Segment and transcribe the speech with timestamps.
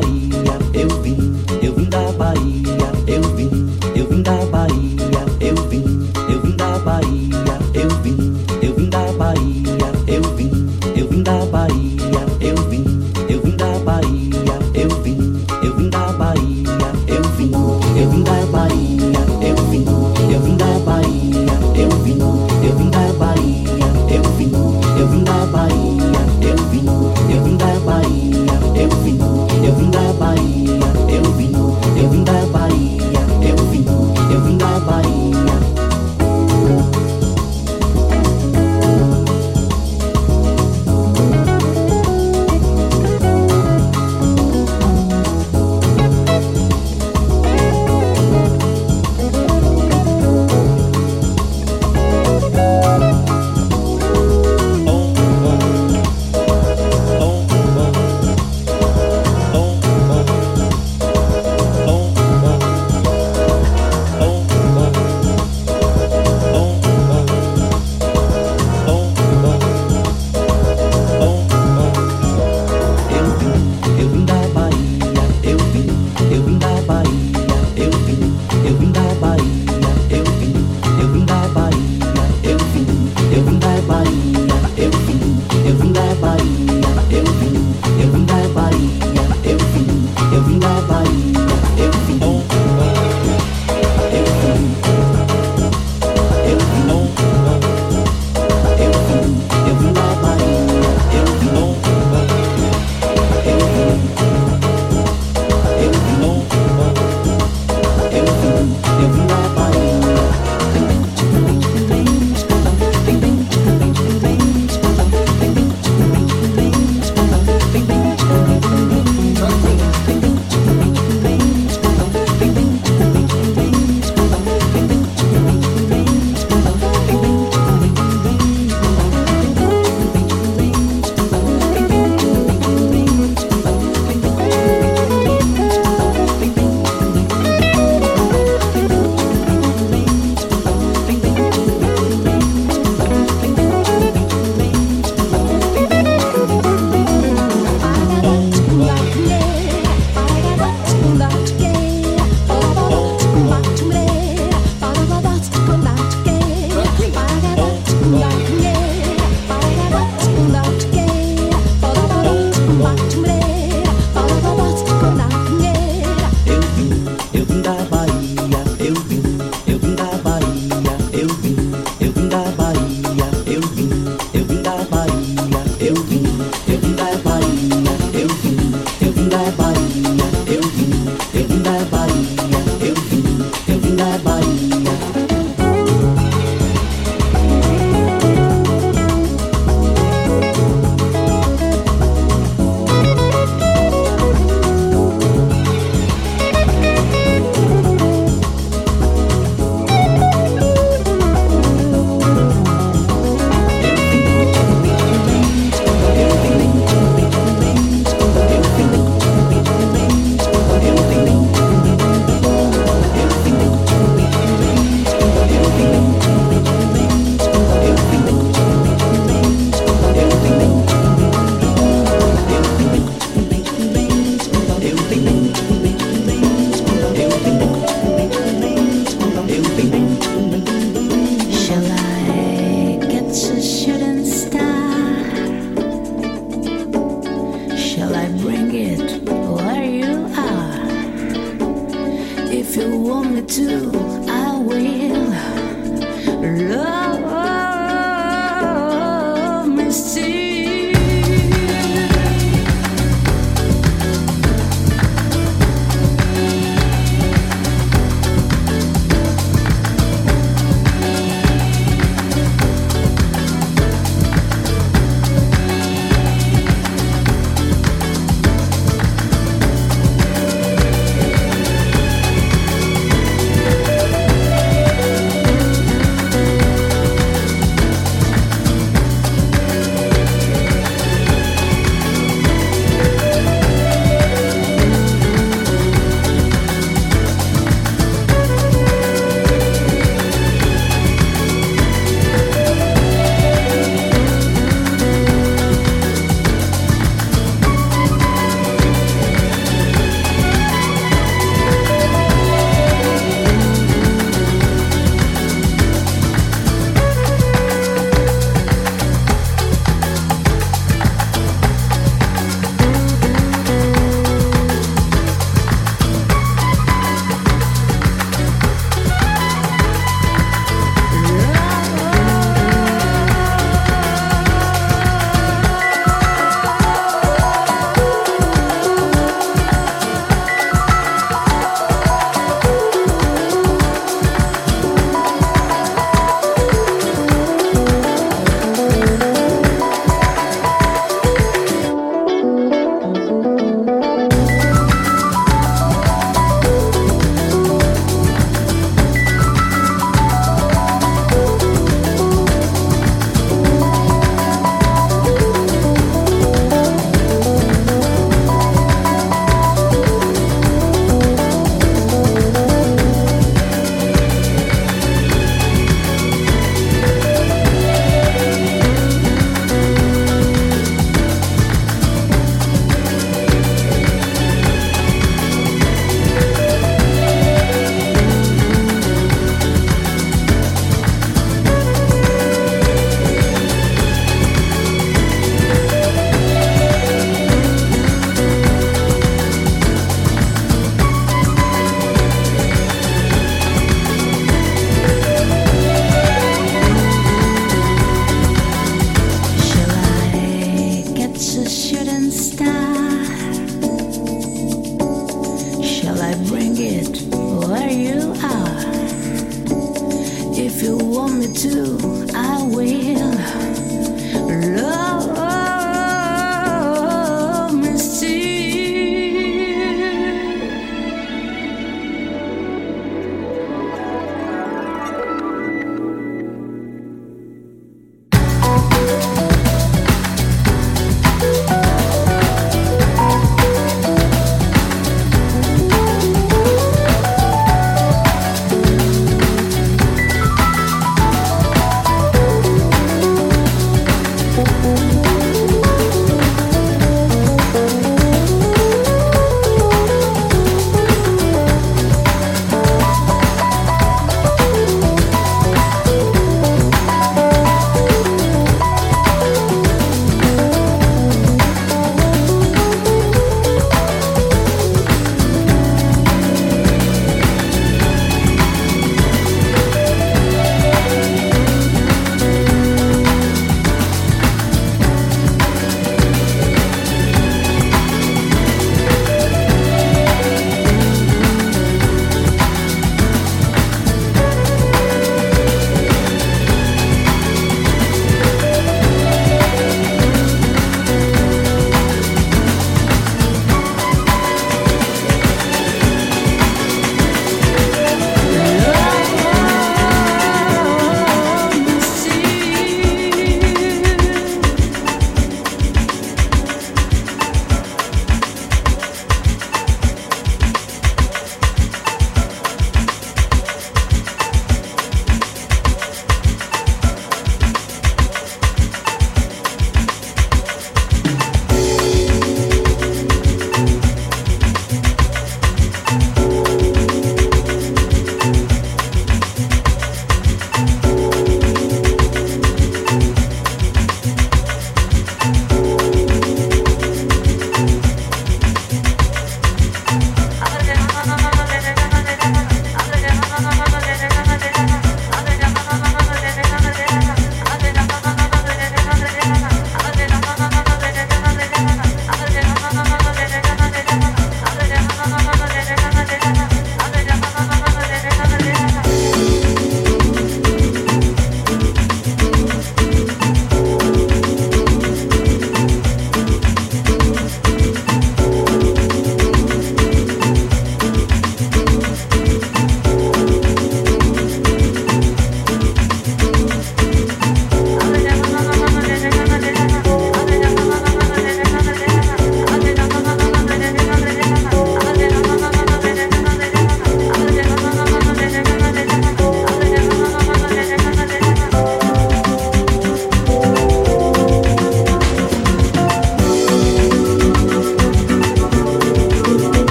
[0.00, 0.55] Bahia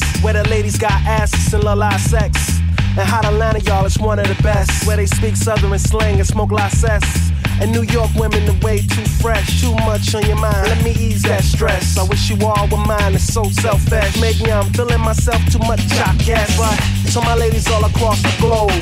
[0.00, 2.58] rest, where the ladies got asses and la la sex.
[2.96, 4.86] And Hot Atlanta, y'all, is one of the best.
[4.86, 7.30] Where they speak Southern slang and smoke la cess.
[7.60, 10.66] And New York women are way too fresh, too much on your mind.
[10.66, 11.98] Let me ease that stress.
[11.98, 14.18] I wish you all were mine, it's so selfish.
[14.18, 16.56] Maybe I'm feeling myself too much, I guess.
[16.56, 16.72] But
[17.12, 18.72] to my ladies all across the globe,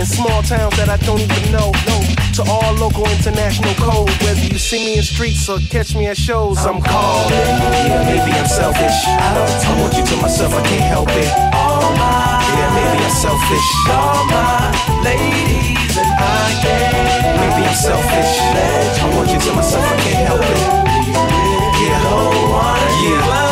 [0.00, 1.96] in small towns that I don't even know, no.
[2.40, 6.16] To all local international code, whether you see me in streets or catch me at
[6.16, 7.32] shows, I'm, I'm calling.
[7.36, 8.96] Yeah, maybe I'm selfish.
[9.12, 11.28] I, don't I want you to myself, I can't help it.
[11.52, 13.68] All my, yeah, maybe I'm selfish.
[13.92, 15.71] All my ladies
[16.22, 16.52] I.
[17.42, 18.32] Maybe I'm selfish.
[19.02, 20.82] I want you to myself, I can't help it.
[21.82, 23.42] Yeah, no one yeah.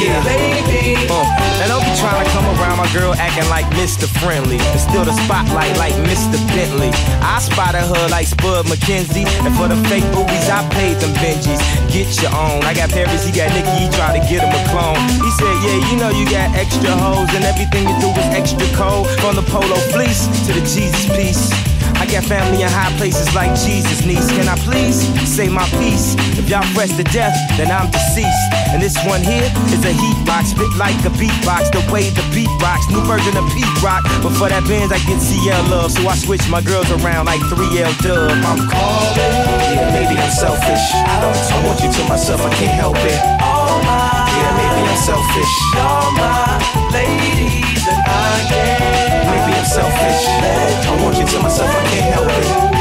[0.00, 0.24] yeah.
[0.24, 0.96] baby.
[1.10, 1.26] Uh,
[1.60, 4.08] and don't be trying to come around my girl acting like Mr.
[4.22, 4.56] Friendly.
[4.56, 6.40] And still the spotlight like Mr.
[6.54, 6.90] Bentley.
[7.20, 9.28] I spotted her like Spuds MacKenzie.
[9.44, 11.60] And for the fake boobies, I paid them Benjis.
[11.92, 12.64] Get your own.
[12.64, 14.96] I got Paris, he got Nicky, he tried to get him a clone.
[15.20, 18.66] He said, Yeah, you know you got extra hoes, and everything you do is extra
[18.72, 19.08] cold.
[19.20, 21.67] From the polo fleece to the Jesus piece.
[21.98, 24.30] I got family in high places like Jesus, niece.
[24.30, 26.14] Can I please say my piece?
[26.38, 28.46] If y'all fresh to death, then I'm deceased.
[28.70, 31.74] And this one here is a heat box, spit like a beatbox.
[31.74, 34.06] The way the beat rocks, new version of Pete Rock.
[34.22, 37.42] But for that Benz, I get CL love, so I switch my girls around like
[37.50, 38.30] 3L Dub.
[38.46, 39.34] I'm calling,
[39.74, 40.84] yeah, maybe I'm selfish.
[40.94, 43.18] I don't, I want you to myself, I can't help it.
[43.42, 45.54] All my, yeah, maybe I'm selfish.
[45.82, 46.62] All my
[46.94, 49.07] ladies and I can.
[49.38, 50.26] Maybe I'm selfish.
[50.26, 52.78] I want you to myself, I can't help it.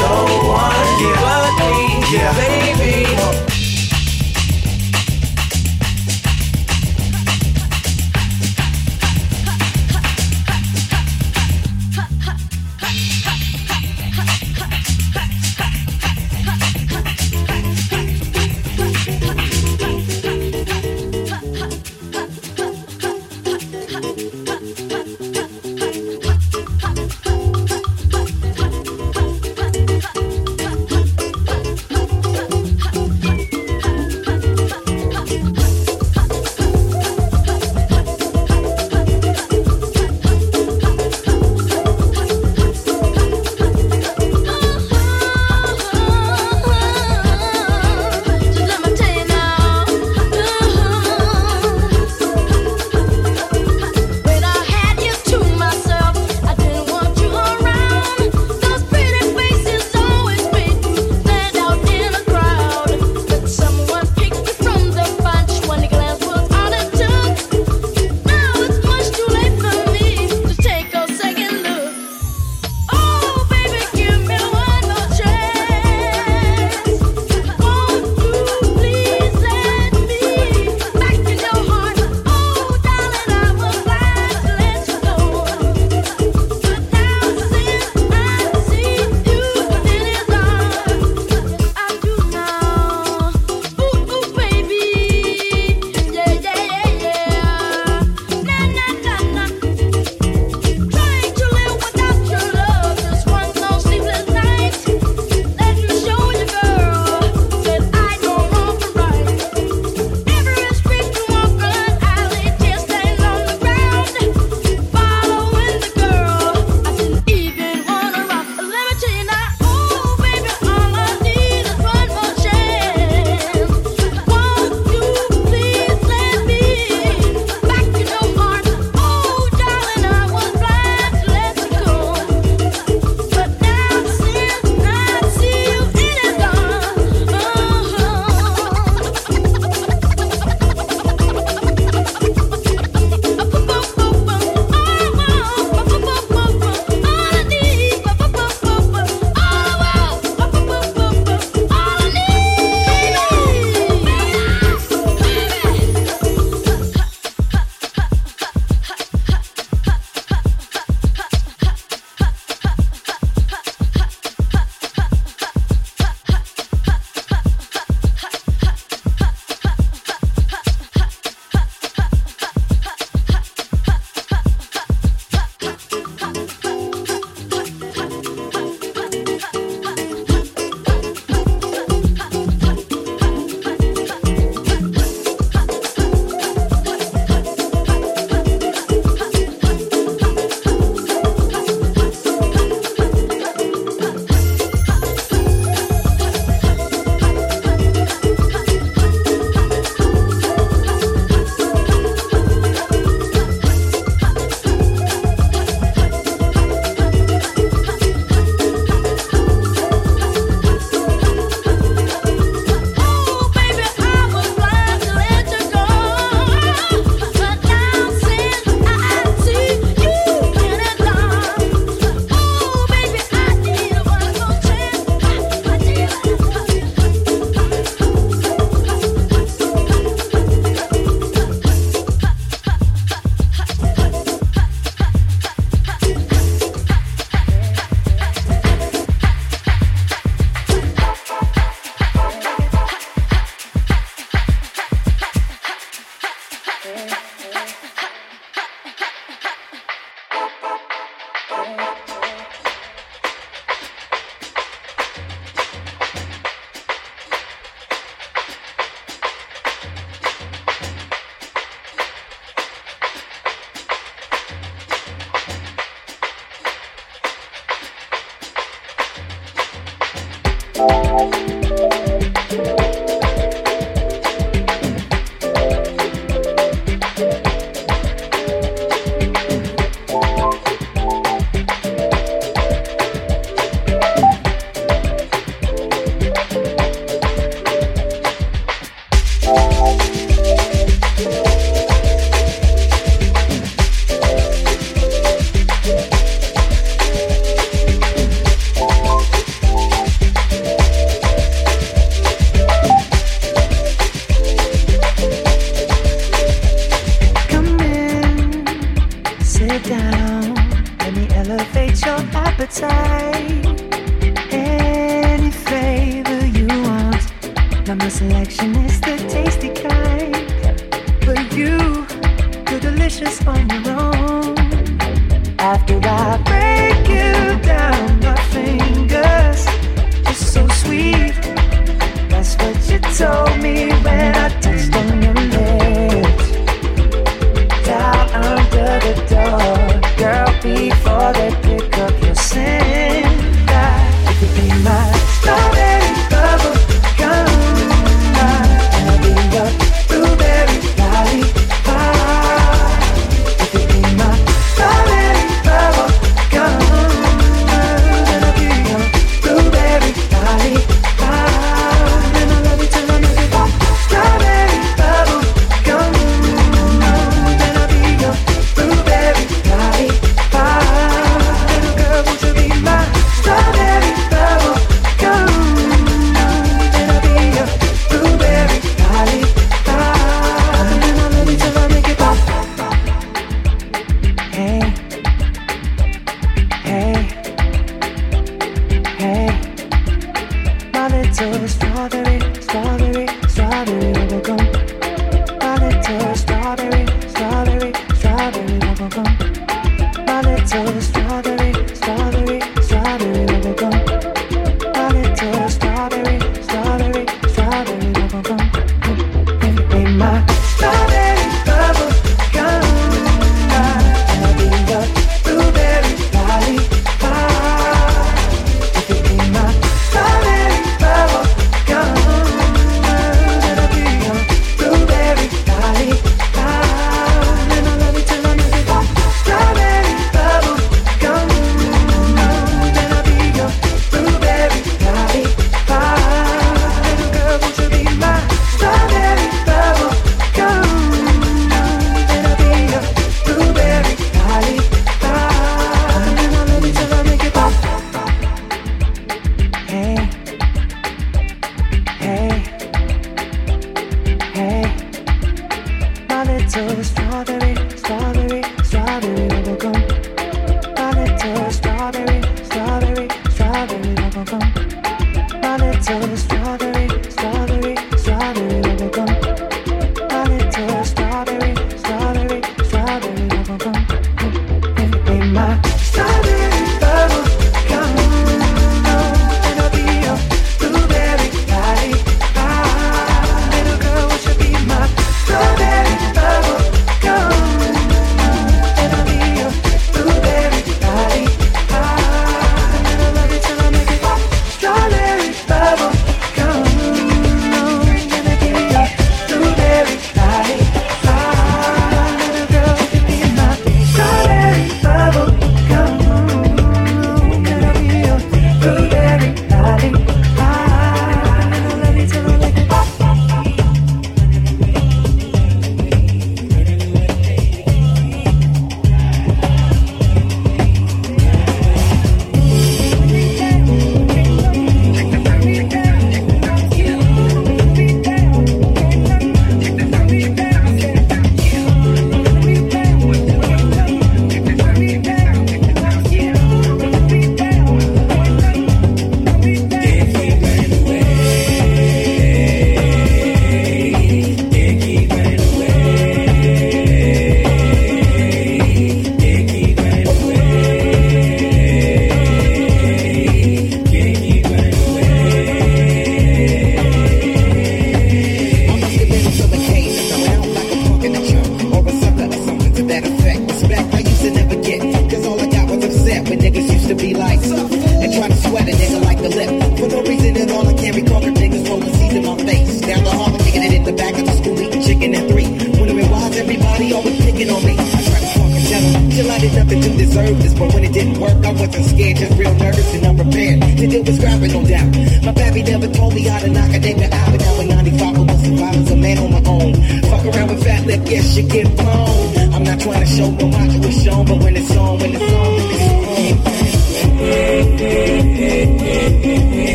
[0.00, 1.65] No one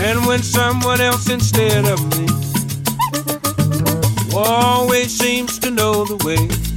[0.00, 2.26] And when someone else instead of me
[4.34, 6.67] always seems to know the way,